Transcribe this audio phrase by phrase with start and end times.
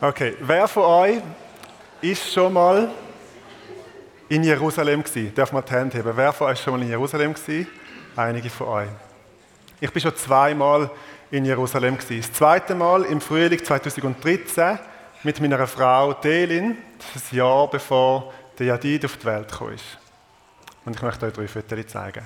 [0.00, 1.22] Okay, wer von euch
[2.00, 2.88] ist schon mal
[4.28, 5.34] in Jerusalem gewesen?
[5.34, 6.16] Darf man die Hand heben?
[6.16, 7.66] Wer von euch ist schon mal in Jerusalem gewesen?
[8.14, 8.88] Einige von euch.
[9.80, 10.88] Ich bin schon zweimal
[11.32, 12.20] in Jerusalem gewesen.
[12.20, 14.78] Das zweite Mal im Frühling 2013
[15.24, 19.74] mit meiner Frau Delin, das ist ein Jahr bevor der Jadid auf die Welt kam.
[20.84, 22.24] Und ich möchte euch drei Fotos zeigen.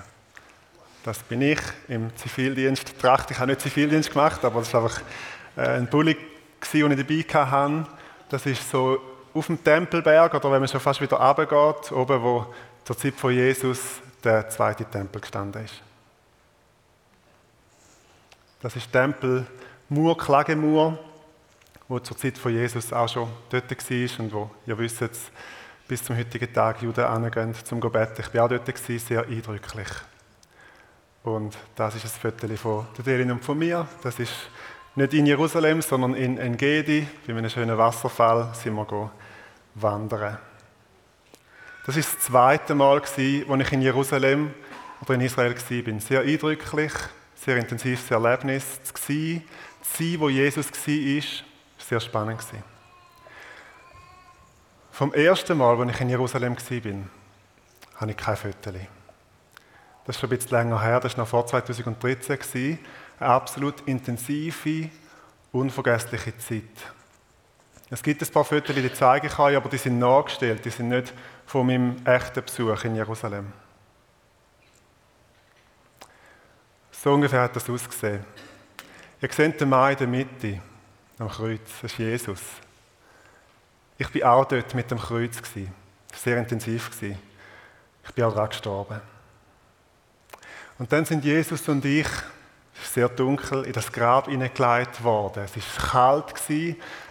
[1.04, 2.98] Das bin ich im Zivildienst.
[3.00, 3.30] Tracht.
[3.30, 5.00] Ich habe nicht Zivildienst gemacht, aber das war einfach
[5.56, 6.18] äh, ein Bulli,
[6.72, 7.86] den ich dabei hatte.
[8.28, 8.98] Das ist so
[9.34, 12.46] auf dem Tempelberg, oder wenn man schon fast wieder runtergeht, oben, wo
[12.84, 15.82] zur Zeit von Jesus der zweite Tempel gestanden ist.
[18.60, 19.46] Das ist Tempel
[19.88, 20.98] Mur, Klagemur,
[21.88, 25.04] wo zur Zeit von Jesus auch schon dort war und wo, ihr wisst,
[25.88, 28.18] bis zum heutigen Tag Juden angehen zum Gebet.
[28.18, 29.88] Ich war auch dort, sehr eindrücklich.
[31.24, 33.86] Und das ist ein Foto von der Delin und von mir.
[34.02, 34.32] Das ist
[34.94, 37.06] nicht in Jerusalem, sondern in Engedi.
[37.26, 39.10] Bei einem schönen Wasserfall sind wir
[39.74, 40.38] wandern.
[41.86, 44.54] Das ist das zweite Mal, als ich in Jerusalem
[45.00, 46.00] oder in Israel war.
[46.00, 46.92] Sehr eindrücklich,
[47.34, 48.80] sehr intensives Erlebnis.
[48.84, 49.42] Zu
[49.82, 51.22] sein, wo Jesus war, war
[51.78, 52.44] sehr spannend.
[54.92, 56.92] Vom ersten Mal, als ich in Jerusalem war,
[57.96, 58.72] habe ich kein Foto.
[60.04, 62.78] Das ist schon ein bisschen länger her, das war noch vor 2013.
[63.22, 64.90] Eine absolut intensive,
[65.52, 66.64] unvergessliche Zeit.
[67.88, 70.88] Es gibt ein paar Fotos, die zeige ich euch, aber die sind nachgestellt, die sind
[70.88, 71.14] nicht
[71.46, 73.52] von meinem echten Besuch in Jerusalem.
[76.90, 78.24] So ungefähr hat das ausgesehen.
[79.20, 80.60] Ihr seht den Mann in der Mitte,
[81.20, 82.40] am Kreuz, das ist Jesus.
[83.98, 85.40] Ich war auch dort mit dem Kreuz.
[86.12, 86.90] Sehr intensiv.
[87.00, 89.00] Ich bin auch daran gestorben.
[90.76, 92.08] Und dann sind Jesus und ich,
[92.84, 95.44] sehr dunkel, in das Grab hineingelegt worden.
[95.44, 96.34] Es war kalt,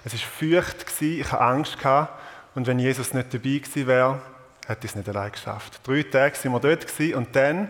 [0.03, 1.77] es war feucht, ich hatte Angst.
[2.55, 4.21] Und wenn Jesus nicht dabei gewesen wäre,
[4.67, 5.79] hätte ich es nicht allein geschafft.
[5.83, 7.69] Drei Tage waren wir dort und dann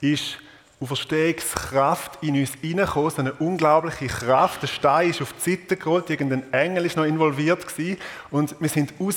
[0.00, 0.38] ist
[0.80, 4.62] Auferstehungskraft in uns hineingekommen, so eine unglaubliche Kraft.
[4.62, 8.00] Der Stein ist auf die Seite gerollt, irgendein Engel ist noch involviert gewesen,
[8.30, 9.16] und wir sind raus,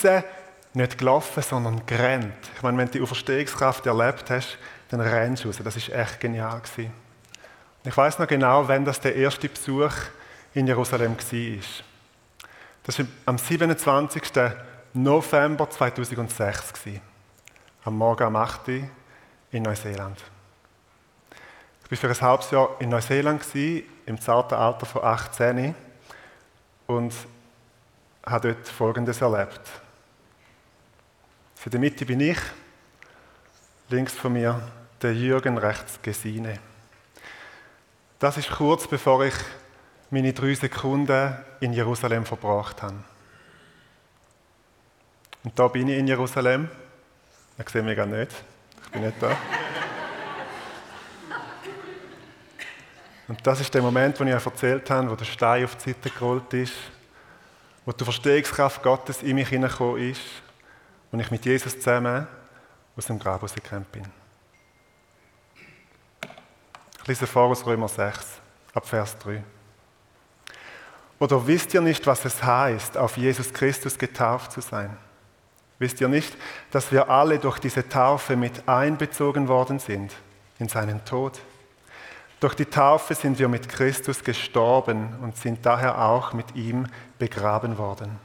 [0.73, 2.33] nicht gelaufen, sondern gerannt.
[2.55, 4.57] Ich meine, wenn du die Auferstehungskraft erlebt hast,
[4.89, 5.59] dann rennst du raus.
[5.63, 6.91] Das ist echt genial gewesen.
[7.85, 9.91] Ich weiß noch genau, wann das der erste Besuch
[10.53, 11.63] in Jerusalem war.
[12.83, 14.21] Das war am 27.
[14.93, 16.73] November 2006
[17.83, 18.83] am Morgen um 8 Uhr
[19.51, 20.17] in Neuseeland.
[21.83, 23.43] Ich war für ein halbes Jahr in Neuseeland,
[24.05, 25.75] im zarten Alter von 18
[26.87, 27.13] und
[28.25, 29.61] habe dort Folgendes erlebt.
[31.65, 32.39] In der Mitte bin ich,
[33.89, 34.61] links von mir
[35.01, 36.59] der Jürgen, rechts Gesine.
[38.23, 39.33] Das ist kurz bevor ich
[40.09, 43.03] meine drei Sekunden in Jerusalem verbracht habe.
[45.43, 46.69] Und da bin ich in Jerusalem.
[47.59, 48.31] Ich sehe mich gar nicht.
[48.85, 49.35] Ich bin nicht da.
[53.27, 55.89] Und das ist der Moment, wo ich euch erzählt habe, wo der Stein auf die
[55.89, 56.75] Seite gerollt ist,
[57.85, 60.21] wo die Verstehungskraft Gottes in mich hineingekommen ist
[61.11, 62.25] und ich mit Jesus zusammen
[62.95, 64.22] aus dem Grab rausgekommen bin.
[67.03, 68.25] Ich lese vor aus Römer 6,
[68.73, 69.43] ab Vers 3.
[71.19, 74.95] Oder wisst ihr nicht, was es heißt, auf Jesus Christus getauft zu sein?
[75.79, 76.33] Wisst ihr nicht,
[76.71, 80.13] dass wir alle durch diese Taufe mit einbezogen worden sind
[80.59, 81.41] in seinen Tod?
[82.39, 86.87] Durch die Taufe sind wir mit Christus gestorben und sind daher auch mit ihm
[87.19, 88.17] begraben worden.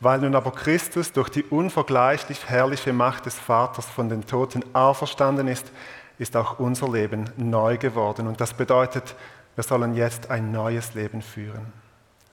[0.00, 5.46] Weil nun aber Christus durch die unvergleichlich herrliche Macht des Vaters von den Toten auferstanden
[5.46, 5.70] ist,
[6.18, 8.26] ist auch unser Leben neu geworden.
[8.26, 9.14] Und das bedeutet,
[9.54, 11.72] wir sollen jetzt ein neues Leben führen.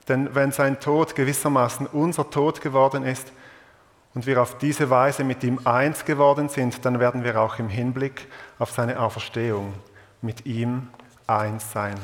[0.08, 3.32] Denn wenn sein Tod gewissermaßen unser Tod geworden ist
[4.14, 7.68] und wir auf diese Weise mit ihm eins geworden sind, dann werden wir auch im
[7.68, 8.26] Hinblick
[8.58, 9.74] auf seine Auferstehung
[10.20, 10.88] mit ihm
[11.26, 11.96] eins sein.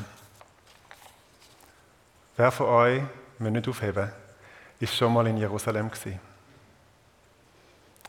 [2.37, 3.01] Wer von euch,
[3.37, 4.09] wir nicht aufheben,
[4.79, 6.19] ist schon mal in Jerusalem gewesen?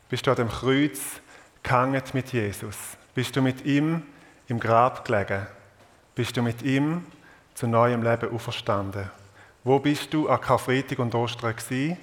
[0.08, 0.98] Bist du an dem Kreuz
[1.62, 2.76] gehangen mit Jesus?
[3.20, 4.02] Bist du mit ihm
[4.48, 5.46] im Grab gelegen?
[6.14, 7.04] Bist du mit ihm
[7.52, 9.10] zu neuem Leben auferstanden?
[9.62, 11.98] Wo bist du an Karfreitag und Ostern gewesen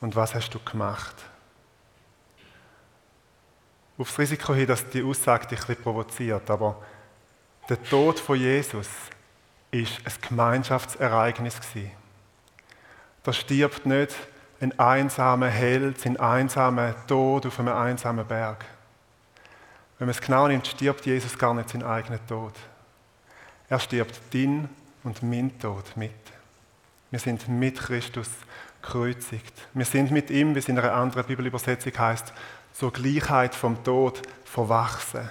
[0.00, 1.16] und was hast du gemacht?
[3.98, 6.80] Aufs Risiko hin, dass die Aussage dich ein provoziert, aber
[7.68, 8.88] der Tod von Jesus
[9.72, 11.58] ist ein Gemeinschaftsereignis
[13.24, 14.14] Da stirbt nicht
[14.60, 18.64] ein einsamer Held, ein einsamer Tod auf einem einsamen Berg.
[20.02, 22.54] Wenn man es genau nimmt, stirbt Jesus gar nicht seinen eigenen Tod.
[23.68, 24.68] Er stirbt din
[25.04, 26.10] und mein Tod mit.
[27.12, 28.28] Wir sind mit Christus
[28.82, 29.52] gekreuzigt.
[29.74, 32.32] Wir sind mit ihm, wie es in einer anderen Bibelübersetzung heißt,
[32.72, 35.30] zur Gleichheit vom Tod verwachsen.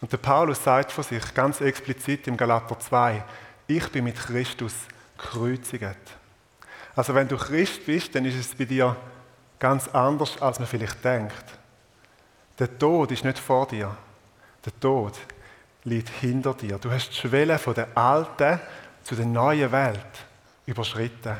[0.00, 3.22] Und der Paulus sagt von sich ganz explizit im Galater 2,
[3.66, 4.72] ich bin mit Christus
[5.18, 5.98] gekreuzigt.
[6.96, 8.96] Also wenn du Christ bist, dann ist es bei dir
[9.58, 11.59] ganz anders, als man vielleicht denkt.
[12.60, 13.96] Der Tod ist nicht vor dir.
[14.66, 15.18] Der Tod
[15.84, 16.78] liegt hinter dir.
[16.78, 18.60] Du hast die Schwelle von der alten
[19.02, 20.26] zu der neuen Welt
[20.66, 21.38] überschritten.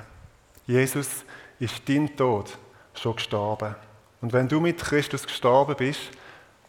[0.67, 1.27] Jesus
[1.59, 2.57] ist dein Tod
[2.95, 3.75] schon gestorben.
[4.23, 6.11] Und wenn du mit Christus gestorben bist,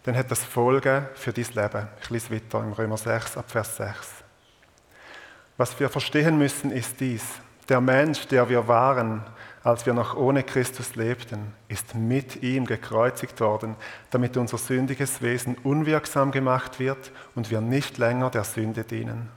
[0.03, 1.88] dann hat das Folgen für dein Leben.
[2.01, 3.95] Ich lese weiter im Römer 6 ab Vers 6.
[5.56, 7.24] Was wir verstehen müssen, ist dies.
[7.69, 9.24] Der Mensch, der wir waren,
[9.63, 13.75] als wir noch ohne Christus lebten, ist mit ihm gekreuzigt worden,
[14.10, 19.30] damit unser sündiges Wesen unwirksam gemacht wird und wir nicht länger der Sünde dienen.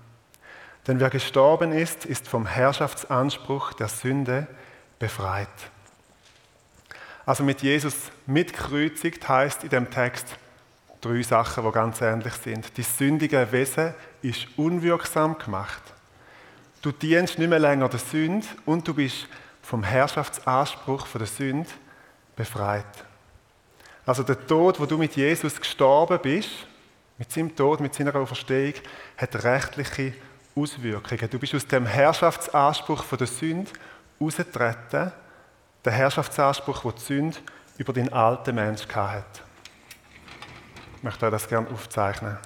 [0.86, 4.46] Denn wer gestorben ist, ist vom Herrschaftsanspruch der Sünde
[4.98, 5.48] befreit.
[7.26, 7.94] Also mit Jesus
[8.26, 10.36] mitkreuzigt heißt in dem Text
[11.00, 12.76] drei Sachen, die ganz ähnlich sind.
[12.76, 15.82] Die sündige Wesen ist unwirksam gemacht.
[16.82, 19.26] Du dienst nicht mehr länger der Sünde und du bist
[19.64, 21.70] vom Herrschaftsanspruch von der Sünde
[22.36, 23.04] befreit.
[24.04, 26.50] Also der Tod, wo du mit Jesus gestorben bist,
[27.16, 28.74] mit seinem Tod, mit seiner Auferstehung,
[29.16, 30.12] hat rechtliche
[30.54, 31.30] Auswirkungen.
[31.30, 33.70] Du bist aus dem Herrschaftsanspruch von der Sünde
[34.20, 35.12] ausgetreten,
[35.84, 37.38] der Herrschaftsanspruch, den die Sünde
[37.78, 39.40] über den alten Mensch hatte.
[40.96, 42.36] Ich möchte euch das gerne aufzeichnen.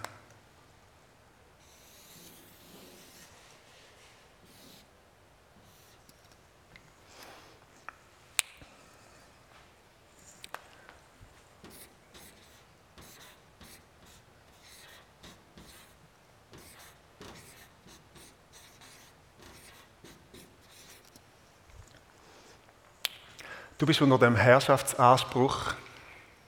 [23.79, 25.75] Du bist unter dem Herrschaftsanspruch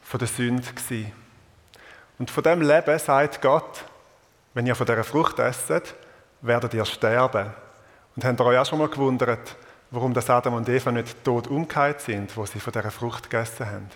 [0.03, 1.13] von der Sünde gewesen.
[2.19, 3.85] Und von dem Leben sagt Gott,
[4.53, 5.95] wenn ihr von dieser Frucht esset,
[6.41, 7.53] werdet ihr sterben.
[8.17, 9.55] Und habt ihr euch auch schon mal gewundert,
[9.93, 13.65] warum das Adam und Eva nicht tot umgekehrt sind, wo sie von dieser Frucht gegessen
[13.65, 13.91] haben?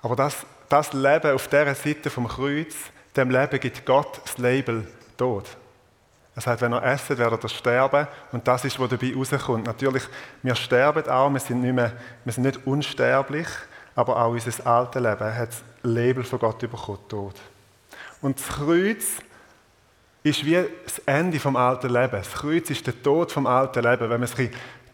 [0.00, 2.76] Aber das, das Leben auf dieser Seite vom Kreuz,
[3.16, 4.86] dem Leben gibt Gott das Label
[5.16, 5.48] Tod.
[6.36, 8.08] Er sagt, wenn ihr esset, werdet ihr sterben.
[8.32, 9.66] Und das ist, was dabei rauskommt.
[9.66, 10.02] Natürlich,
[10.42, 11.92] wir sterben auch, wir sind nicht, mehr,
[12.24, 13.46] wir sind nicht unsterblich,
[13.94, 17.34] aber auch unser altes Leben hat das Label von Gott bekommen, Tod.
[18.20, 19.04] Und das Kreuz
[20.24, 22.12] ist wie das Ende vom alten Leben.
[22.12, 24.10] Das Kreuz ist der Tod vom alten Leben.
[24.10, 24.34] Wenn man es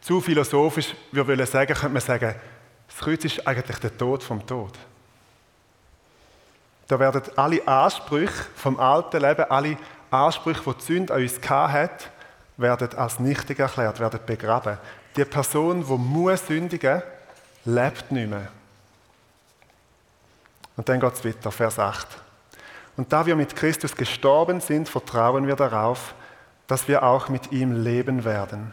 [0.01, 2.35] zu philosophisch würde sagen, könnte man sagen,
[2.89, 4.73] das Kreuz ist eigentlich der Tod vom Tod.
[6.89, 9.77] Da werden alle Ansprüche vom alten Leben, alle
[10.11, 12.11] Ansprüche, die die Sünde an uns hat,
[12.57, 14.79] werden als nichtig erklärt, werden begraben.
[15.17, 17.03] Die Person, die muss sündigen,
[17.65, 18.49] lebt nicht mehr.
[20.77, 22.07] Und dann geht es weiter, Vers 8.
[22.97, 26.15] Und da wir mit Christus gestorben sind, vertrauen wir darauf,
[26.67, 28.73] dass wir auch mit ihm leben werden.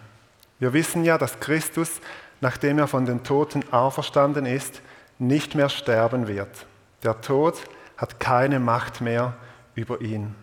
[0.59, 2.01] Wir wissen ja, dass Christus,
[2.41, 4.81] nachdem er von den Toten auferstanden ist,
[5.19, 6.65] nicht mehr sterben wird.
[7.03, 7.55] Der Tod
[7.97, 9.33] hat keine Macht mehr
[9.75, 10.35] über ihn.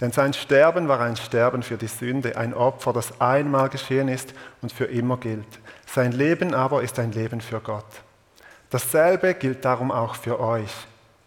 [0.00, 4.34] Denn sein Sterben war ein Sterben für die Sünde, ein Opfer, das einmal geschehen ist
[4.60, 5.46] und für immer gilt.
[5.86, 7.86] Sein Leben aber ist ein Leben für Gott.
[8.70, 10.72] Dasselbe gilt darum auch für euch.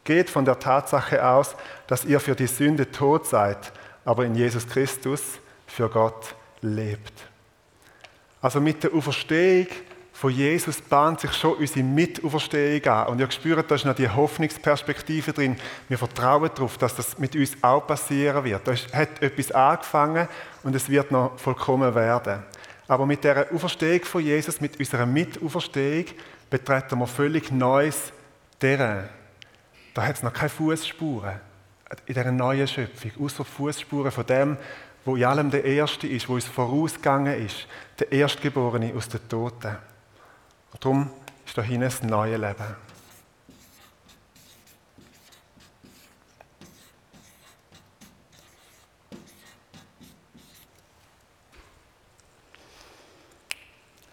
[0.03, 1.55] Geht von der Tatsache aus,
[1.87, 3.71] dass ihr für die Sünde tot seid,
[4.03, 5.21] aber in Jesus Christus
[5.65, 7.13] für Gott lebt.
[8.41, 9.67] Also mit der Auferstehung
[10.19, 13.07] von Jesus bahnt sich schon unsere Mitauferstehung an.
[13.09, 15.55] Und ihr spürt, da ist noch die Hoffnungsperspektive drin.
[15.87, 18.67] Wir vertrauen darauf, dass das mit uns auch passieren wird.
[18.67, 20.27] Da hat etwas angefangen
[20.63, 22.41] und es wird noch vollkommen werden.
[22.87, 26.05] Aber mit der Auferstehung von Jesus, mit unserer Mitauferstehung,
[26.49, 28.11] betreten wir völlig neues
[28.59, 29.09] Terrain.
[29.93, 31.39] Da hat es noch keine Fußspuren
[32.07, 34.57] in dieser neuen Schöpfung, außer Fußspuren von dem,
[35.05, 37.67] wo in allem der Erste ist, wo uns vorausgegangen ist,
[37.99, 39.77] der Erstgeborene aus den Toten.
[40.73, 41.09] Und darum
[41.45, 42.75] ist da hinten das neue Leben.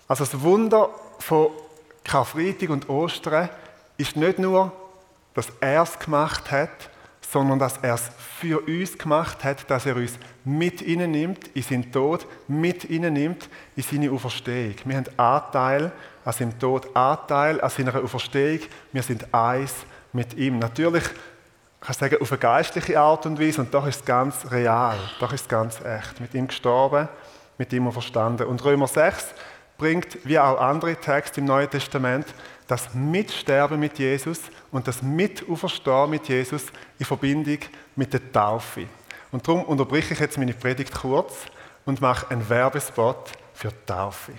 [0.07, 1.51] Also das Wunder von
[2.05, 3.49] Karfreitag und Ostern
[3.97, 4.71] ist nicht nur,
[5.35, 6.91] dass er es gemacht hat,
[7.23, 10.13] sondern dass er es für uns gemacht hat, dass er uns
[10.45, 14.77] mit ihnen nimmt, in seinen Tod, mit ihnen nimmt, in seine Auferstehung.
[14.85, 15.91] Wir haben Anteil
[16.25, 18.61] an seinem Tod, Anteil an seiner Auferstehung.
[18.93, 19.75] Wir sind eins
[20.13, 20.59] mit ihm.
[20.59, 21.05] Natürlich
[21.81, 24.97] kann ich sagen, auf eine geistliche Art und Weise, und doch ist es ganz real,
[25.21, 26.19] doch ist es ganz echt.
[26.21, 27.09] Mit ihm gestorben,
[27.59, 28.47] mit ihm verstanden.
[28.47, 29.35] Und Römer 6,
[29.77, 32.27] bringt, wie auch andere Texte im Neuen Testament,
[32.67, 34.41] das Mitsterben mit Jesus
[34.71, 36.65] und das Mitauferstehen mit Jesus
[36.99, 37.59] in Verbindung
[37.97, 38.87] mit der Taufe.
[39.31, 41.35] Und darum unterbreche ich jetzt meine Predigt kurz
[41.85, 44.33] und mache einen Werbespot für die Taufe.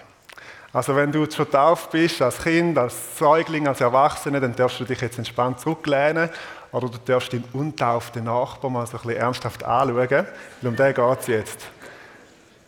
[0.76, 4.84] Also wenn du schon tauft bist, als Kind, als Säugling, als Erwachsener, dann darfst du
[4.84, 6.30] dich jetzt entspannt zurücklehnen
[6.74, 10.28] oder du darfst den untauften Nachbarn mal so ein bisschen ernsthaft anschauen, weil
[10.64, 11.68] um den geht es jetzt.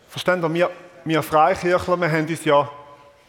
[0.08, 0.70] Verstehen wir,
[1.04, 2.70] wir Freikirchler, wir haben uns ja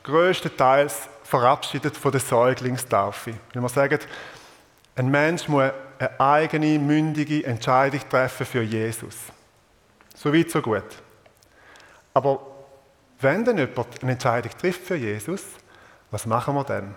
[0.04, 3.34] größtenteils verabschiedet von der Säuglingstaufe.
[3.52, 4.00] Wenn wir sagen,
[4.96, 9.16] ein Mensch muss eine eigene, mündige Entscheidung treffen für Jesus.
[10.16, 10.86] So weit, so gut.
[12.14, 12.49] Aber
[13.22, 15.44] wenn dann jemand eine Entscheidung trifft für Jesus,
[16.12, 16.96] was machen wir dann?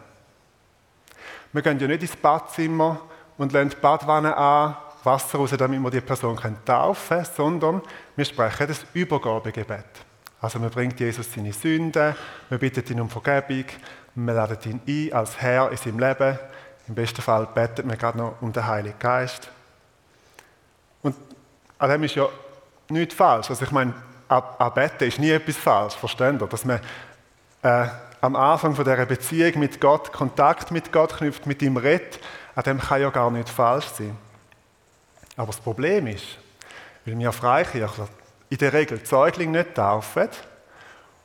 [1.53, 3.01] Wir gehen ja nicht ins Badzimmer
[3.37, 7.83] und lassen die Badwanne an, Wasser raus, damit wir die Person taufen können, sondern
[8.17, 9.85] wir sprechen das Übergabegebet.
[10.41, 12.15] Also man bringt Jesus seine Sünden,
[12.49, 13.65] wir bitten ihn um Vergebung,
[14.15, 16.39] wir laden ihn ein als Herr in seinem Leben.
[16.89, 19.51] Im besten Fall betet man gerade noch um den Heiligen Geist.
[21.03, 21.17] Und
[21.79, 22.29] an dem ist ja
[22.89, 23.51] nichts falsch.
[23.51, 23.95] Also ich meine,
[24.33, 26.47] an Betten ist nie etwas falsch, versteht ihr?
[26.47, 26.81] Dass man
[27.63, 27.87] äh,
[28.21, 32.21] am Anfang von dieser Beziehung mit Gott Kontakt mit Gott knüpft, mit ihm redet,
[32.55, 34.17] an dem kann ja gar nicht falsch sein.
[35.37, 36.25] Aber das Problem ist,
[37.05, 38.09] weil wir Freikirchler
[38.49, 40.29] in der Regel die Säugling nicht taufen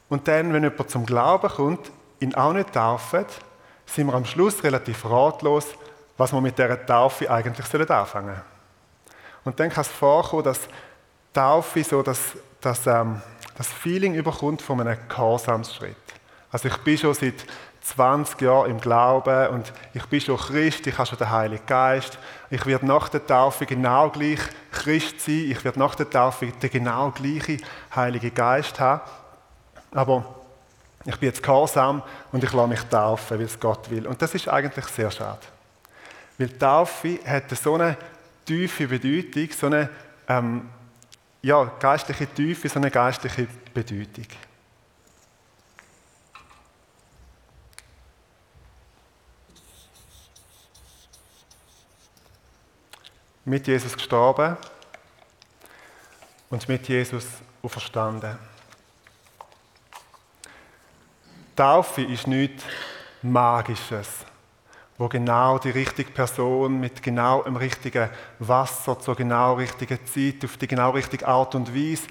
[0.09, 3.25] und dann, wenn jemand zum Glauben kommt, ihn auch nicht taufen,
[3.85, 5.67] sind wir am Schluss relativ ratlos,
[6.17, 8.41] was wir mit dieser Taufe eigentlich anfangen sollen.
[9.43, 10.61] Und dann kann es vorkommen, dass
[11.33, 12.19] Taufe so das,
[12.67, 13.21] das, ähm,
[13.57, 15.95] das Feeling überkommt von einem Gehorsamsschritt.
[16.51, 17.45] Also ich bin schon seit
[17.81, 22.19] 20 Jahren im Glauben und ich bin schon Christ, ich habe schon den Heiligen Geist.
[22.49, 24.39] Ich werde nach der Taufe genau gleich
[24.71, 27.61] Christ sein, ich werde nach der Taufe den genau gleichen
[27.95, 29.01] Heiligen Geist haben.
[29.91, 30.25] Aber
[31.05, 34.05] ich bin jetzt gehorsam und ich lasse mich taufen, weil es Gott will.
[34.07, 35.39] Und das ist eigentlich sehr schade.
[36.37, 37.95] Weil Taufe hat so eine
[38.45, 39.89] tiefe Bedeutung, so eine
[40.27, 40.69] ähm,
[41.47, 44.25] ja, geistliche Tiefe, so eine geistliche Bedeutung.
[53.45, 54.57] mit Jesus gestorben
[56.49, 57.25] und mit Jesus
[57.63, 58.37] auferstanden.
[61.55, 62.65] Taufe ist nichts
[63.21, 64.25] Magisches,
[64.97, 70.57] wo genau die richtige Person mit genau dem richtigen Wasser zur genau richtigen Zeit, auf
[70.57, 72.07] die genau richtige Art und Weise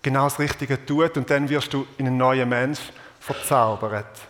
[0.00, 2.80] genau das Richtige tut und dann wirst du in einen neuen Mensch
[3.20, 4.20] verzaubert.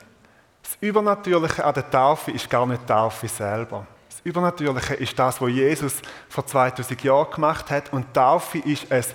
[0.63, 3.87] Das Übernatürliche an der Taufe ist gar nicht die Taufe selber.
[4.25, 5.95] Übernatürliche ist das, was Jesus
[6.29, 7.93] vor 2000 Jahren gemacht hat.
[7.93, 9.15] Und Taufe ist es,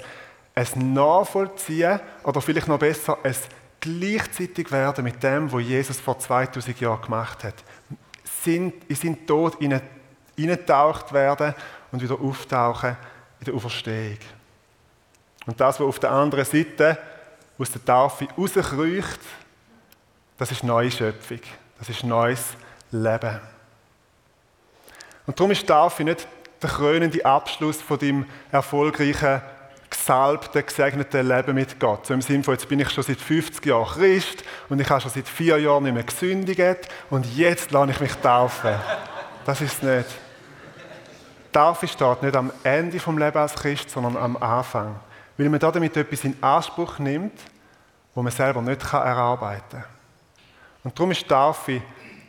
[0.53, 3.43] ein Nachvollziehen oder vielleicht noch besser, es
[3.79, 7.53] gleichzeitig werden mit dem, was Jesus vor 2000 Jahren gemacht hat.
[8.43, 9.57] Sind, in seinen Tod
[10.37, 11.53] eingetaucht werden
[11.91, 12.95] und wieder auftauchen
[13.39, 14.17] in der Auferstehung.
[15.45, 16.97] Und das, was auf der anderen Seite
[17.57, 19.19] aus der Taufe rauskreucht,
[20.37, 21.39] das ist neue Schöpfung.
[21.79, 22.55] Das ist neues
[22.91, 23.39] Leben.
[25.25, 26.27] Und darum ist Taufe nicht
[26.61, 29.41] der krönende Abschluss von deinem erfolgreichen,
[30.07, 32.05] gesalbten, gesegneten Leben mit Gott.
[32.05, 35.01] So im Sinne von, jetzt bin ich schon seit 50 Jahren Christ und ich habe
[35.01, 38.73] schon seit vier Jahren nicht mehr gesündigt und jetzt lasse ich mich taufen.
[39.45, 40.09] Das ist es nicht.
[41.51, 44.97] Taufe steht nicht am Ende vom Leben als Christ, sondern am Anfang.
[45.37, 47.37] Weil man damit etwas in Anspruch nimmt,
[48.15, 49.83] wo man selber nicht erarbeiten kann.
[50.85, 51.81] Und darum ist Taufe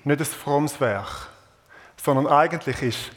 [0.02, 1.28] nicht ein frommes Werk,
[2.02, 3.10] sondern eigentlich ist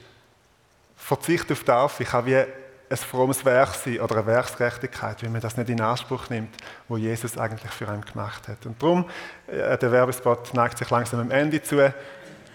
[0.96, 2.46] Verzicht auf Taufe kann wie
[2.91, 6.55] ein frommes Werk sein oder eine Werksgerechtigkeit, wenn man das nicht in Anspruch nimmt,
[6.88, 8.65] wo Jesus eigentlich für einen gemacht hat.
[8.65, 9.05] Und darum,
[9.48, 11.93] äh, der Werbespot neigt sich langsam am Ende zu,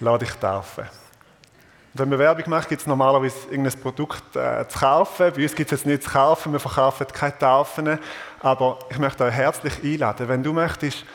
[0.01, 0.85] lade dich taufen.
[0.85, 5.33] Und wenn man Werbung macht, gibt es normalerweise irgendein Produkt äh, zu kaufen.
[5.35, 7.99] Bei uns gibt es jetzt nichts zu kaufen, wir verkaufen keine Taufen.
[8.41, 11.07] Aber ich möchte euch herzlich einladen, wenn du möchtest,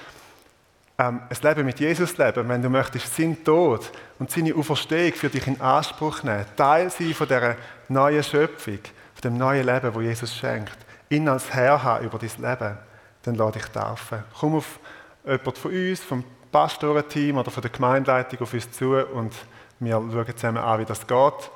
[0.98, 5.30] ähm, ein Leben mit Jesus leben, wenn du möchtest, seinen Tod und seine Auferstehung für
[5.30, 7.56] dich in Anspruch nehmen, Teil sein von dieser
[7.88, 8.80] neuen Schöpfung,
[9.24, 10.78] dem neuen Leben, wo Jesus schenkt,
[11.10, 12.78] ihn als Herr haben über dein Leben,
[13.24, 14.24] dann lade dich taufen.
[14.40, 14.80] Komm auf
[15.26, 19.34] jemand von uns, vom Pastorenteam oder von der Gemeindeleitung auf uns zu und
[19.80, 21.52] wir schauen zusammen an, wie das geht.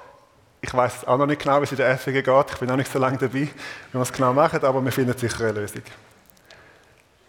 [0.61, 2.51] Ich weiß auch noch nicht genau, wie es in der FWG geht.
[2.51, 3.49] Ich bin noch nicht so lange dabei, wie
[3.93, 5.83] wir es genau machen, aber wir finden sicher eine Lösung.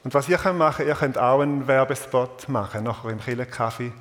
[0.05, 3.93] Und was ihr könnt machen, ihr könnt auch einen Werbespot machen, nachher im Killenkaffee.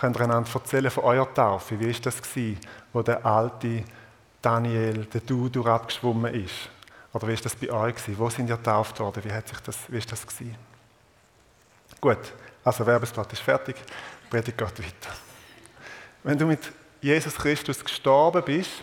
[0.00, 1.78] Könnt ihr einander erzählen von eurer Taufe.
[1.78, 2.58] Wie war das gewesen,
[2.92, 3.84] wo der alte
[4.44, 6.68] Daniel, der Du, durchabgeschwommen ist?
[7.14, 8.18] Oder wie war das bei euch gewesen?
[8.18, 9.24] Wo sind ihr getauft worden?
[9.24, 10.56] Wie, hat sich das, wie ist das gewesen?
[12.00, 12.18] Gut,
[12.62, 13.76] also Werbespot ist fertig,
[14.28, 15.14] Predigt geht weiter.
[16.22, 16.60] Wenn du mit
[17.00, 18.82] Jesus Christus gestorben bist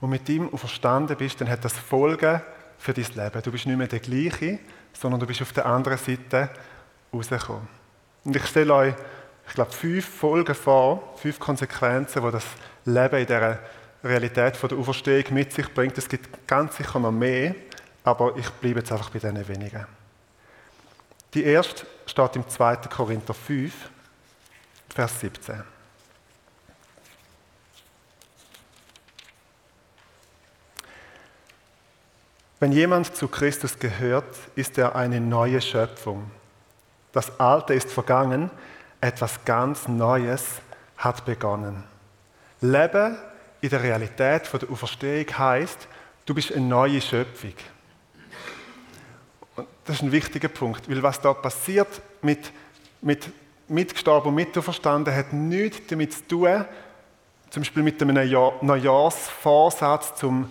[0.00, 2.40] und mit ihm auferstanden bist, dann hat das Folgen
[2.78, 3.42] für dein Leben.
[3.42, 4.60] Du bist nicht mehr der gleiche,
[4.92, 6.50] sondern du bist auf der anderen Seite
[7.12, 7.68] rausgekommen.
[8.24, 8.94] Und ich stelle euch,
[9.48, 12.44] ich glaube, fünf Folgen vor, fünf Konsequenzen, die das
[12.84, 13.58] Leben in dieser
[14.02, 15.96] Realität von der Auferstehung mit sich bringt.
[15.98, 17.54] Es gibt ganz sicher noch mehr,
[18.04, 19.86] aber ich bleibe jetzt einfach bei diesen wenigen.
[21.34, 22.76] Die erste steht im 2.
[22.76, 23.72] Korinther 5,
[24.88, 25.62] Vers 17.
[32.58, 36.30] Wenn jemand zu Christus gehört, ist er eine neue Schöpfung.
[37.12, 38.50] Das Alte ist vergangen,
[39.00, 40.44] etwas ganz Neues
[40.98, 41.84] hat begonnen.
[42.60, 43.16] Leben
[43.60, 45.88] in der Realität der Auferstehung heißt,
[46.26, 47.54] du bist eine neue Schöpfung.
[49.56, 52.52] Und das ist ein wichtiger Punkt, weil was da passiert mit,
[53.00, 53.30] mit
[53.70, 56.64] mitgestorben und mitverstanden hat nichts damit zu tun,
[57.50, 58.16] zum Beispiel mit einem
[58.60, 60.50] Neujahrsvorsatz, um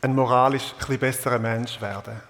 [0.00, 2.20] ein moralisch ein besserer Mensch werden.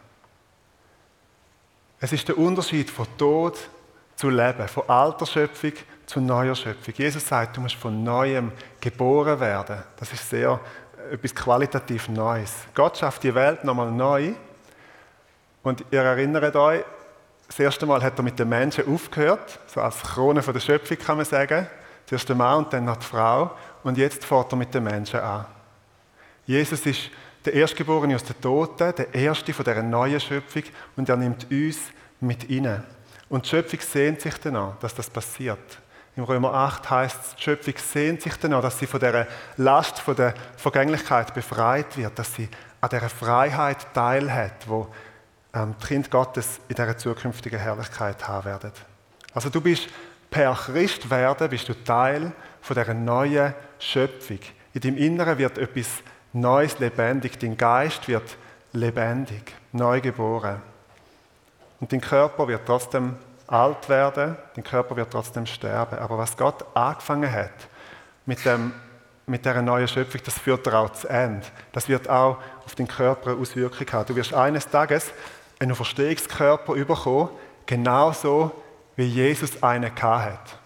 [2.01, 3.59] Es ist der Unterschied von Tod
[4.17, 5.73] zu Leben, von alter Schöpfung
[6.07, 6.95] zu neuer Schöpfung.
[6.97, 9.83] Jesus sagt, du musst von Neuem geboren werden.
[9.97, 10.61] Das ist sehr
[11.11, 12.55] äh, etwas qualitativ Neues.
[12.75, 14.33] Gott schafft die Welt nochmal neu.
[15.63, 16.83] Und ihr erinnert euch,
[17.47, 20.97] das erste Mal hat er mit den Menschen aufgehört, so als Krone von der Schöpfung
[20.99, 21.67] kann man sagen.
[22.07, 23.51] Zuerst der Mann und dann noch die Frau.
[23.83, 25.47] Und jetzt fährt er mit den Menschen an.
[26.47, 27.11] Jesus ist
[27.45, 30.63] der Erstgeborene aus den Toten, der Erste von dieser neuen Schöpfung
[30.97, 31.79] und er nimmt uns
[32.21, 32.85] mit inne.
[33.29, 35.79] Und die Schöpfung sehnt sich danach, dass das passiert.
[36.15, 39.99] Im Römer 8 heißt es, die Schöpfung sehnt sich danach, dass sie von der Last
[39.99, 42.49] von der Vergänglichkeit befreit wird, dass sie
[42.83, 44.89] an dieser Freiheit teilhat, wo
[45.55, 48.73] ähm, die Kinder Gottes in dieser zukünftigen Herrlichkeit haben werden.
[49.33, 49.89] Also du bist
[50.31, 54.41] per Christ werden, bist du Teil von dieser neuen Schöpfung.
[54.75, 56.03] In deinem Inneren wird etwas
[56.35, 57.39] Neues lebendig.
[57.39, 58.37] Dein Geist wird
[58.73, 60.63] lebendig, neu geboren.
[61.81, 63.17] Und dein Körper wird trotzdem
[63.53, 65.99] alt werden, dein Körper wird trotzdem sterben.
[65.99, 67.51] Aber was Gott angefangen hat
[68.27, 68.73] mit, dem,
[69.27, 71.47] mit dieser neuen Schöpfung, das führt er auch zu Ende.
[71.73, 74.07] Das wird auch auf den Körper Auswirkungen haben.
[74.07, 75.13] Du wirst eines Tages
[75.59, 77.29] einen Verstehungskörper bekommen,
[77.67, 78.51] genauso
[78.97, 80.59] wie Jesus einen hat.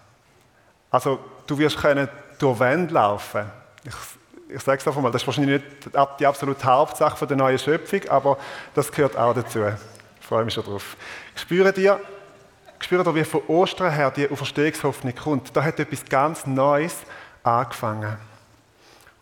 [0.89, 2.07] Also du wirst können
[2.39, 3.51] durch Wände laufen.
[3.83, 3.93] Ich
[4.49, 8.01] ich sage es einfach mal, das ist wahrscheinlich nicht die absolute Hauptsache der neuen Schöpfung,
[8.09, 8.37] aber
[8.73, 9.59] das gehört auch dazu.
[10.19, 10.95] Ich freue mich schon drauf.
[11.35, 11.99] Spüren dir,
[12.79, 15.55] spüren dir, wie von Ostern her die Auferstehungshoffnung kommt.
[15.55, 16.95] Da hat etwas ganz Neues
[17.43, 18.17] angefangen.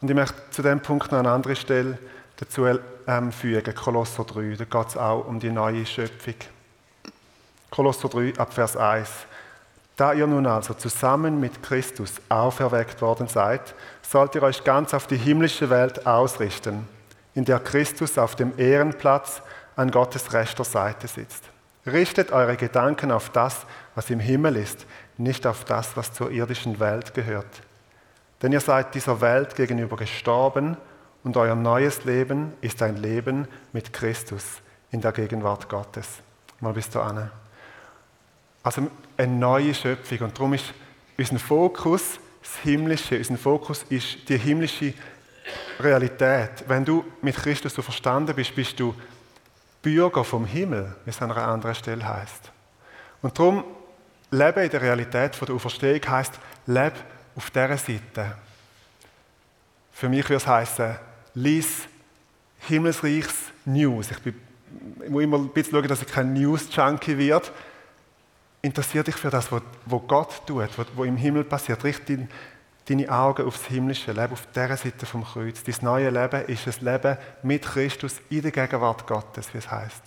[0.01, 1.97] Und ich möchte zu dem Punkt noch eine andere Stelle
[2.37, 2.65] dazu
[3.07, 4.55] ähm, fügen, Kolosser 3.
[4.57, 6.35] Da geht es auch um die neue Schöpfung.
[7.69, 9.09] Kolosser 3, ab Vers 1.
[9.95, 15.07] Da ihr nun also zusammen mit Christus auferweckt worden seid, sollt ihr euch ganz auf
[15.07, 16.87] die himmlische Welt ausrichten,
[17.33, 19.41] in der Christus auf dem Ehrenplatz
[19.75, 21.43] an Gottes rechter Seite sitzt.
[21.85, 24.85] Richtet eure Gedanken auf das, was im Himmel ist,
[25.17, 27.61] nicht auf das, was zur irdischen Welt gehört.
[28.41, 30.77] Denn ihr seid dieser Welt gegenüber gestorben
[31.23, 36.07] und euer neues Leben ist ein Leben mit Christus in der Gegenwart Gottes.
[36.59, 37.31] Mal bis zu Anne.
[38.63, 40.19] Also eine neue Schöpfung.
[40.19, 40.73] Und darum ist
[41.17, 43.17] unser Fokus das Himmlische.
[43.17, 44.93] Unser Fokus ist die himmlische
[45.79, 46.63] Realität.
[46.67, 48.95] Wenn du mit Christus so verstanden bist, bist du
[49.85, 52.51] Bürger vom Himmel, wie es an einer anderen Stelle heißt.
[53.21, 53.63] Und darum,
[54.31, 56.95] Leben in der Realität von der Auferstehung heißt, lebe
[57.35, 58.35] auf dieser Seite.
[59.91, 60.95] Für mich würde es heißen,
[61.35, 61.83] lies
[62.61, 64.09] Himmelsreichs News.
[64.09, 64.33] Ich, bin,
[65.03, 67.49] ich muss immer ein bisschen schauen, dass ich kein News-Junkie werde.
[68.63, 69.61] Interessier dich für das, was
[70.07, 71.83] Gott tut, was im Himmel passiert.
[71.83, 72.27] Richte
[72.87, 75.63] deine Augen aufs himmlische Leben, auf dieser Seite vom Kreuz.
[75.63, 80.03] Dein neue Leben ist ein Leben mit Christus in der Gegenwart Gottes, wie es heißt.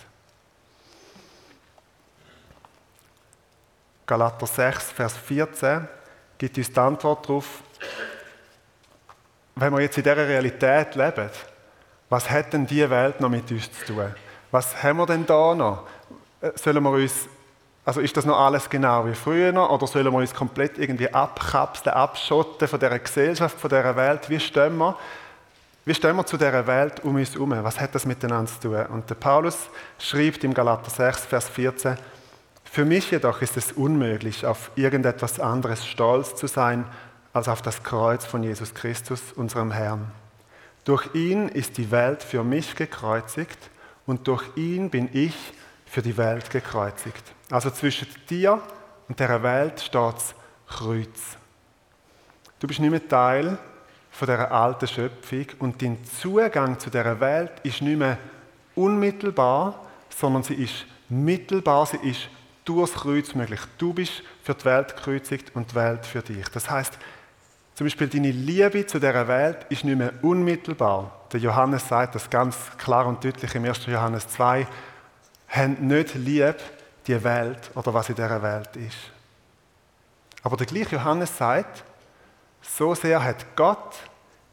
[4.07, 5.87] Galater 6, Vers 14
[6.39, 7.63] gibt uns die Antwort darauf,
[9.57, 11.31] wenn wir jetzt in dieser Realität leben,
[12.09, 14.15] was hat denn diese Welt noch mit uns zu tun?
[14.51, 15.87] Was haben wir denn da noch?
[16.41, 17.29] Äh, sollen wir uns
[17.89, 21.95] also ist das noch alles genau wie früher oder sollen wir uns komplett irgendwie abkapseln,
[21.95, 24.29] abschotten von dieser Gesellschaft, von dieser Welt?
[24.29, 24.95] Wie stehen wir?
[25.87, 27.55] Wie stehen wir zu dieser Welt um uns herum?
[27.65, 28.87] Was hat das miteinander zu tun?
[28.89, 31.97] Und der Paulus schreibt im Galater 6, Vers 14,
[32.63, 36.85] für mich jedoch ist es unmöglich, auf irgendetwas anderes stolz zu sein,
[37.33, 40.11] als auf das Kreuz von Jesus Christus, unserem Herrn.
[40.85, 43.71] Durch ihn ist die Welt für mich gekreuzigt
[44.05, 45.35] und durch ihn bin ich
[45.87, 47.33] für die Welt gekreuzigt.
[47.51, 48.61] Also zwischen dir
[49.09, 50.35] und dieser Welt steht das
[50.69, 51.37] Kreuz.
[52.59, 53.57] Du bist nicht mehr Teil
[54.11, 58.19] von dieser alten Schöpfung und dein Zugang zu dieser Welt ist nicht mehr
[58.75, 62.29] unmittelbar, sondern sie ist mittelbar, sie ist
[62.65, 63.61] durchs Kreuz möglich.
[63.79, 66.49] Du bist für die Welt gekreuzigt und die Welt für dich.
[66.49, 66.99] Das heißt,
[67.75, 71.13] zum Beispiel deine Liebe zu dieser Welt ist nicht mehr unmittelbar.
[71.33, 73.87] Der Johannes sagt das ganz klar und deutlich im 1.
[73.87, 74.67] Johannes 2.
[75.49, 76.57] Habt nicht lieb
[77.09, 78.99] die Welt oder was in dieser Welt ist.
[80.43, 81.83] Aber der gleiche Johannes sagt,
[82.63, 83.97] so sehr hat Gott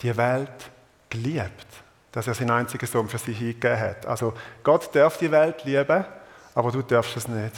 [0.01, 0.71] die Welt
[1.09, 1.67] geliebt,
[2.11, 4.05] dass er seinen einzigen Sohn für sie hingegeben hat.
[4.05, 6.05] Also Gott darf die Welt lieben,
[6.53, 7.55] aber du darfst es nicht.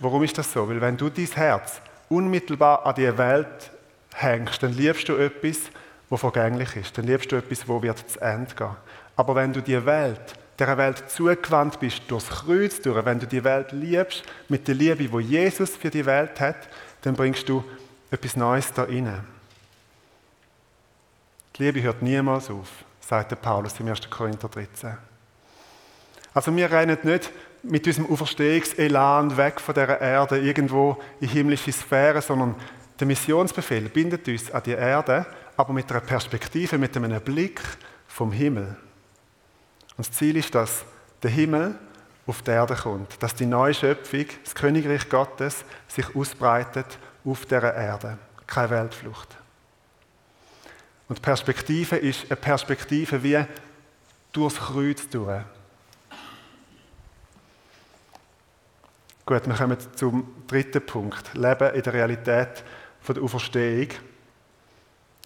[0.00, 0.68] Warum ist das so?
[0.68, 3.70] Weil wenn du dein Herz unmittelbar an die Welt
[4.14, 5.70] hängst, dann liebst du etwas,
[6.08, 6.96] wo vergänglich ist.
[6.98, 8.76] Dann liebst du etwas, wo wird zu Ende gehen.
[9.16, 13.44] Aber wenn du die Welt, der Welt zugewandt bist, durchs Kreuz durch, wenn du die
[13.44, 16.68] Welt liebst, mit der Liebe, wo Jesus für die Welt hat,
[17.02, 17.62] dann bringst du
[18.10, 19.24] etwas Neues da rein.
[21.56, 22.68] Die Liebe hört niemals auf,
[23.00, 24.10] sagt Paulus im 1.
[24.10, 24.96] Korinther 13.
[26.34, 27.30] Also wir rennen nicht
[27.62, 32.54] mit unserem Auferstehungselan weg von der Erde irgendwo in himmlische Sphären, sondern
[32.98, 37.60] der Missionsbefehl bindet uns an die Erde, aber mit einer Perspektive, mit einem Blick
[38.06, 38.76] vom Himmel.
[39.96, 40.84] Und das Ziel ist, dass
[41.22, 41.74] der Himmel
[42.26, 47.62] auf die Erde kommt, dass die neue Schöpfung, das Königreich Gottes, sich ausbreitet auf der
[47.62, 48.18] Erde.
[48.46, 49.36] Keine Weltflucht.
[51.08, 53.44] Und Perspektive ist eine Perspektive wie
[54.32, 55.42] durchs Kreuz durch.
[59.24, 61.34] Gut, wir kommen zum dritten Punkt.
[61.34, 62.62] Leben in der Realität
[63.00, 63.88] von der Auferstehung.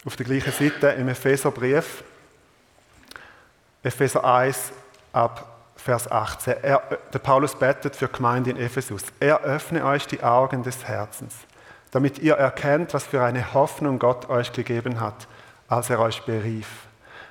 [0.05, 2.03] Auf der gleichen Seite im Epheserbrief,
[3.83, 4.71] Epheser 1
[5.13, 6.55] ab Vers 18.
[6.61, 9.03] Er, der Paulus betet für Gemeinde in Ephesus.
[9.19, 11.35] Er öffne euch die Augen des Herzens,
[11.89, 15.27] damit ihr erkennt, was für eine Hoffnung Gott euch gegeben hat,
[15.67, 16.67] als er euch berief.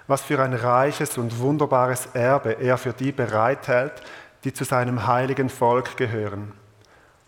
[0.09, 3.93] Was für ein reiches und wunderbares Erbe er für die bereithält,
[4.43, 6.53] die zu seinem heiligen Volk gehören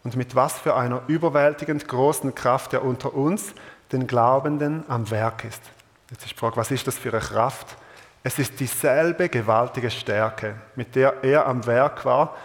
[0.04, 3.54] und mit was für einer überwältigend großen Kraft er unter uns,
[3.92, 5.62] den Glaubenden, am Werk ist.
[6.10, 7.76] Jetzt ist die Frage, was ist das für eine Kraft?
[8.22, 12.36] Es ist dieselbe gewaltige Stärke, mit der er am Werk war,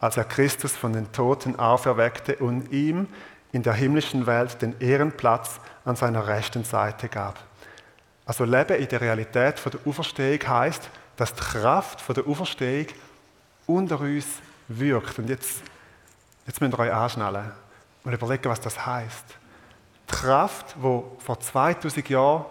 [0.00, 3.08] als er Christus von den Toten auferweckte und ihm
[3.52, 7.38] in der himmlischen Welt den Ehrenplatz an seiner rechten Seite gab.
[8.24, 12.86] Also Leben in der Realität von der Auferstehung heißt, dass die Kraft von der Auferstehung
[13.66, 14.26] unter uns
[14.68, 15.18] wirkt.
[15.18, 15.62] Und jetzt
[16.48, 17.52] Jetzt müsst ihr euch anschnallen
[18.04, 19.24] und überlegen, was das heißt.
[20.08, 22.46] Die Kraft, die vor 2000 Jahren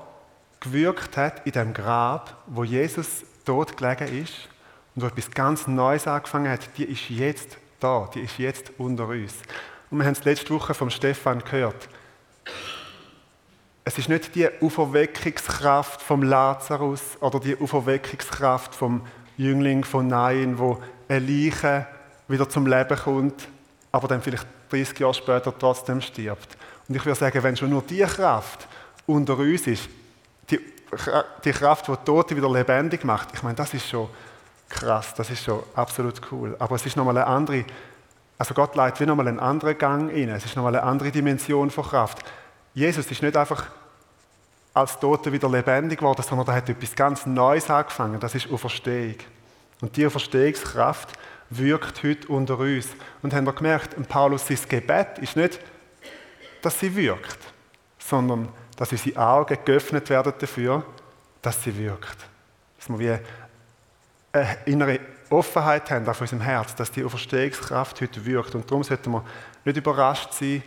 [0.60, 4.50] gewirkt hat in dem Grab, wo Jesus tot gelegen ist
[4.96, 9.08] und wo etwas ganz Neues angefangen hat, die ist jetzt da, die ist jetzt unter
[9.08, 9.34] uns.
[9.90, 11.88] Und wir haben es letzte Woche vom Stefan gehört.
[13.84, 19.02] Es ist nicht die Auferweckungskraft vom Lazarus oder die Auferweckungskraft vom
[19.38, 21.88] Jüngling von Nain, wo eine Leiche
[22.28, 23.48] wieder zum Leben kommt
[23.98, 26.58] aber dann vielleicht 30 Jahre später trotzdem stirbt.
[26.88, 28.68] Und ich würde sagen, wenn schon nur die Kraft
[29.06, 29.90] unter uns ist,
[30.50, 30.60] die,
[31.44, 34.10] die Kraft, die Tote wieder lebendig macht, ich meine, das ist schon
[34.70, 36.56] krass, das ist schon absolut cool.
[36.60, 37.66] Aber es ist nochmal eine andere,
[38.38, 41.70] also Gott leitet wie nochmal einen anderen Gang rein, es ist nochmal eine andere Dimension
[41.70, 42.20] von Kraft.
[42.74, 43.66] Jesus ist nicht einfach
[44.74, 49.16] als Tote wieder lebendig geworden, sondern er hat etwas ganz Neues angefangen, das ist Auferstehung.
[49.82, 51.18] Und die Auferstehungskraft,
[51.50, 52.90] wirkt heute unter uns.
[53.22, 55.60] Und haben wir gemerkt, Paulus Gebet ist nicht,
[56.62, 57.38] dass sie wirkt,
[58.00, 60.86] sondern dass unsere Augen geöffnet werden dafür,
[61.42, 62.18] dass sie wirkt.
[62.78, 63.20] Dass wir wie
[64.32, 68.56] eine innere Offenheit haben auf unserem Herz, dass die Auferstehungskraft heute wirkt.
[68.56, 69.26] Und darum sollten wir
[69.66, 70.64] nicht überrascht sein,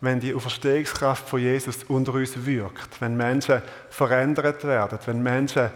[0.00, 5.70] wenn die Auferstehungskraft von Jesus unter uns wirkt, wenn Menschen verändert werden, wenn Menschen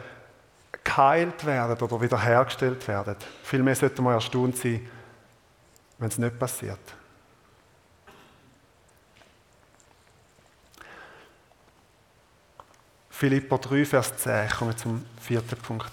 [0.85, 3.17] geheilt werden oder wiederhergestellt werden.
[3.43, 4.89] Vielmehr sollten wir erstaunt sein,
[5.99, 6.79] wenn es nicht passiert.
[13.23, 15.93] Philippa 3, Vers 10, ich komme zum vierten Punkt.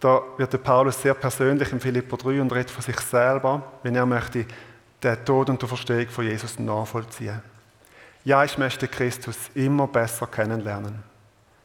[0.00, 3.94] Da wird der Paulus sehr persönlich in Philippa 3 und redet von sich selber, wenn
[3.94, 4.44] er möchte
[5.02, 7.40] den Tod und die Verstehung von Jesus nachvollziehen.
[8.24, 11.02] Ja, ich möchte Christus immer besser kennenlernen.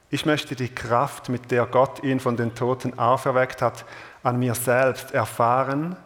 [0.10, 3.84] Ich möchte die Kraft, mit der Gott ihn von den Toten auferweckt hat,
[4.23, 5.97] an mir selbst erfahren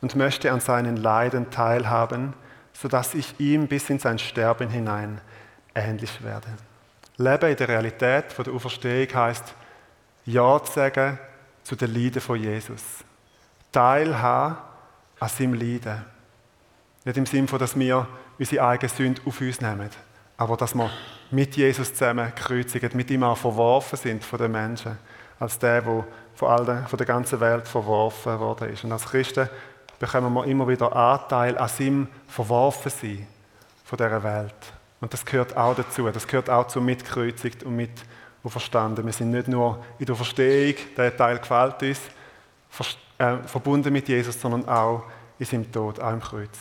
[0.00, 2.34] und möchte an seinen Leiden teilhaben,
[2.74, 5.20] sodass ich ihm bis in sein Sterben hinein
[5.74, 6.48] ähnlich werde.
[7.16, 9.54] Leben in der Realität von der Auferstehung heißt
[10.26, 11.18] Ja zu sagen
[11.62, 12.82] zu den Leiden von Jesus.
[13.72, 14.58] Teilhaben
[15.18, 16.04] an seinem Leiden.
[17.04, 18.06] Nicht im Sinne dass wir
[18.38, 19.90] unsere eigene Sünde auf uns nehmen,
[20.36, 20.90] aber dass wir
[21.30, 24.98] mit Jesus zusammen gekreuzigt, mit ihm auch verworfen sind von den Menschen,
[25.38, 28.84] als der, der von, allen, von der ganzen Welt verworfen worden ist.
[28.84, 29.48] Und als Christen
[29.98, 33.26] bekommen wir immer wieder Anteil an seinem Verworfensein
[33.84, 34.54] von dieser Welt.
[35.00, 36.08] Und das gehört auch dazu.
[36.10, 37.90] Das gehört auch zum Mitkreuzigt und mit
[38.46, 39.04] verstanden.
[39.04, 42.00] Wir sind nicht nur in der Verstehung, der Teil gefällt uns,
[43.18, 45.04] äh, verbunden mit Jesus, sondern auch
[45.38, 46.58] in seinem Tod, auch im Kreuz.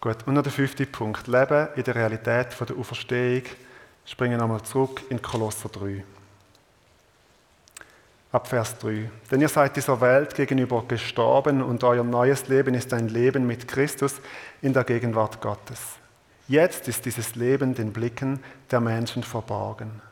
[0.00, 1.26] Gut, und noch der fünfte Punkt.
[1.26, 3.42] Leben in der Realität von der Auferstehung.
[4.04, 6.04] Springen nochmal zurück in Kolosser 3.
[8.30, 9.10] Ab Vers 3.
[9.30, 13.66] Denn ihr seid dieser Welt gegenüber gestorben und euer neues Leben ist ein Leben mit
[13.66, 14.20] Christus
[14.60, 15.80] in der Gegenwart Gottes.
[16.46, 20.02] Jetzt ist dieses Leben den Blicken der Menschen verborgen.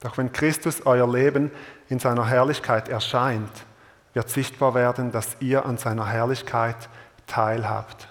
[0.00, 1.50] Doch wenn Christus euer Leben
[1.88, 3.64] in seiner Herrlichkeit erscheint,
[4.12, 6.90] wird sichtbar werden, dass ihr an seiner Herrlichkeit
[7.26, 8.06] teilhabt.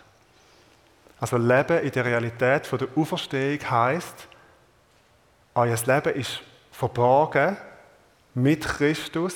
[1.20, 4.28] Also Leben in der Realität von der Auferstehung heißt,
[5.54, 7.58] euer Leben ist verborgen
[8.34, 9.36] mit Christus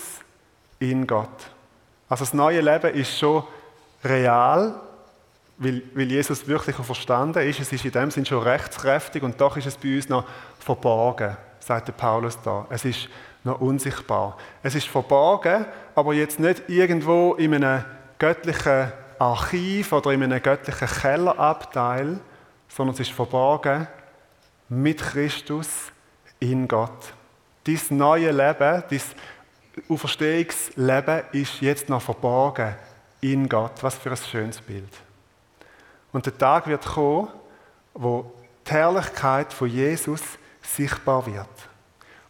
[0.80, 1.52] in Gott.
[2.08, 3.44] Also das neue Leben ist schon
[4.04, 4.80] real,
[5.58, 7.60] weil, weil Jesus wirklich verstanden ist.
[7.60, 10.26] Es ist in dem Sinn schon rechtskräftig und doch ist es bei uns noch
[10.60, 12.66] verborgen, sagt der Paulus da.
[12.70, 13.10] Es ist
[13.44, 14.38] noch unsichtbar.
[14.64, 17.86] Es ist verborgen, aber jetzt nicht irgendwo in einem
[18.18, 22.20] göttlichen Archiv oder in einem göttlichen Kellerabteil,
[22.68, 23.88] sondern es ist verborgen
[24.68, 25.92] mit Christus
[26.40, 27.14] in Gott.
[27.66, 29.16] Dies neue Leben, dies
[29.90, 32.76] Auferstehungsleben ist jetzt noch verborgen
[33.22, 33.82] in Gott.
[33.82, 34.90] Was für ein schönes Bild.
[36.12, 37.28] Und der Tag wird kommen,
[37.94, 38.32] wo
[38.66, 40.22] die Herrlichkeit von Jesus
[40.62, 41.48] sichtbar wird.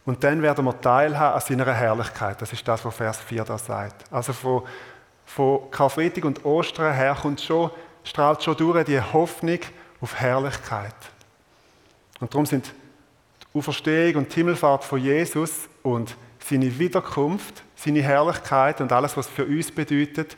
[0.04, 2.40] Und dann werden wir teilhaben an seiner Herrlichkeit.
[2.40, 4.12] Das ist das, was Vers 4 da sagt.
[4.12, 4.62] Also von
[5.26, 7.70] von Karfreitag und Ostern her kommt schon,
[8.04, 9.58] strahlt schon durch die Hoffnung
[10.00, 10.94] auf Herrlichkeit.
[12.20, 12.72] Und darum sind
[13.56, 19.70] Auferstehung und Himmelfahrt von Jesus und seine Wiederkunft, seine Herrlichkeit und alles, was für uns
[19.70, 20.36] bedeutet,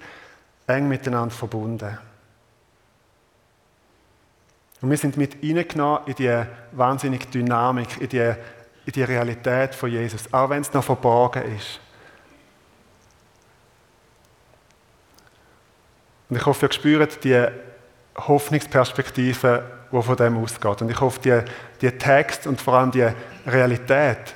[0.67, 1.99] eng miteinander verbunden.
[4.81, 8.35] Und wir sind mit hineingenommen in die wahnsinnige Dynamik, in die,
[8.87, 11.81] in die Realität von Jesus, auch wenn es noch verborgen ist.
[16.31, 17.47] Und ich hoffe, ihr spürt die
[18.17, 20.83] Hoffnungsperspektive, die von dem ausgeht.
[20.83, 21.41] Und ich hoffe, die,
[21.81, 23.07] die Text und vor allem die
[23.47, 24.35] Realität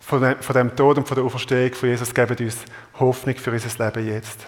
[0.00, 2.56] von dem, von dem Tod und von der Auferstehung von Jesus geben uns
[2.98, 4.46] Hoffnung für unser Leben jetzt.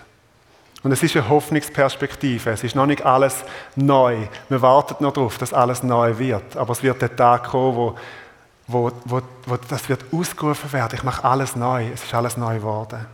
[0.82, 2.50] Und es ist eine Hoffnungsperspektive.
[2.50, 3.44] Es ist noch nicht alles
[3.76, 4.16] neu.
[4.48, 6.56] Wir warten noch darauf, dass alles neu wird.
[6.56, 7.96] Aber es wird der Tag kommen, wo,
[8.66, 10.94] wo, wo, wo das wird ausgerufen werden.
[10.94, 11.88] Ich mache alles neu.
[11.92, 13.06] Es ist alles neu geworden.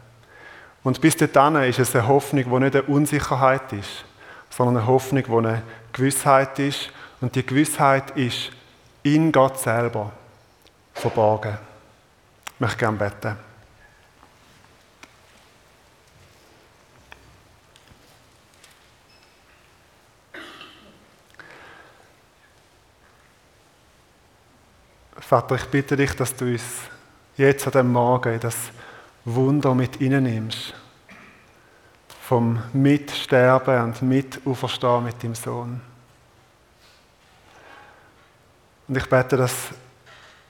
[0.85, 4.05] Und bis dahin ist es eine Hoffnung, die nicht eine Unsicherheit ist,
[4.51, 6.91] sondern eine Hoffnung, die eine Gewissheit ist.
[7.21, 8.51] Und die Gewissheit ist
[9.03, 10.13] in Gott selber
[10.93, 11.57] verborgen.
[12.55, 13.37] Ich möchte gerne beten.
[25.19, 26.63] Vater, ich bitte dich, dass du uns
[27.37, 28.71] jetzt an dem Morgen das
[29.25, 30.73] Wunder mit nimmst.
[32.23, 35.81] Vom Mitsterben und Mitauferstehen mit dem Sohn.
[38.89, 39.55] Und ich bete, dass,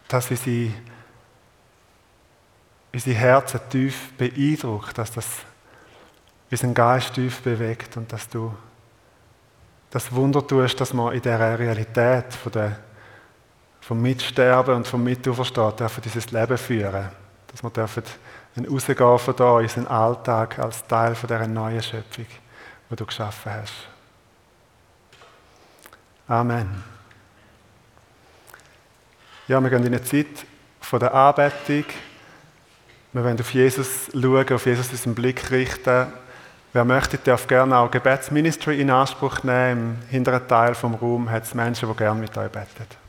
[0.09, 0.71] dass unsere,
[2.93, 5.27] unsere Herzen tief beeindruckt, dass das
[6.51, 8.55] unseren Geist tief bewegt und dass du
[9.91, 12.77] das Wunder tust, dass wir in dieser Realität von der,
[13.81, 17.09] vom Mitsterben und vom Mitauferstehen dürfen dieses Leben führen.
[17.47, 18.03] Dass wir dürfen
[18.57, 22.27] ein Rausgehen von da unseren Alltag als Teil von dieser neuen Schöpfung,
[22.91, 23.75] die du geschaffen hast.
[26.29, 26.96] Amen.
[29.49, 30.27] Ja, wir gehen in eine Zeit
[30.81, 31.85] von der Anbetung.
[33.13, 36.09] Wir wollen auf Jesus schauen, auf Jesus unseren Blick richten.
[36.73, 39.99] Wer möchte, darf gerne auch Gebetsministry in Anspruch nehmen.
[40.03, 43.06] Im hinteren Teil vom Raum hat es Menschen, die gerne mit euch beten.